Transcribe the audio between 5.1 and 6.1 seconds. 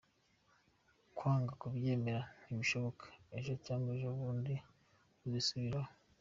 azisubiraho.